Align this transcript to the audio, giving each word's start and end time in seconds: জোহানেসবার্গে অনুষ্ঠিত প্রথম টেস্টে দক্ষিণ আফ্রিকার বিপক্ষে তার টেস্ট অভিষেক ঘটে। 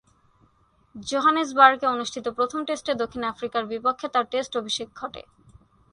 জোহানেসবার্গে 0.95 1.85
অনুষ্ঠিত 1.87 2.25
প্রথম 2.29 2.59
টেস্টে 2.65 2.93
দক্ষিণ 2.93 3.23
আফ্রিকার 3.23 3.63
বিপক্ষে 3.65 4.07
তার 4.09 4.25
টেস্ট 4.31 4.51
অভিষেক 4.57 4.87
ঘটে। 4.95 5.21